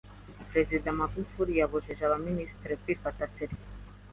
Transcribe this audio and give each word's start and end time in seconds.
Perezida 0.51 0.97
Magufuli 0.99 1.51
yabujije 1.59 2.01
Abaminisitiri 2.05 2.79
kwifata 2.81 3.21
‘selfie 3.33 3.67